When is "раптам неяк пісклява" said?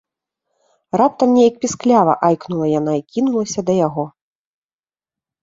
0.99-2.13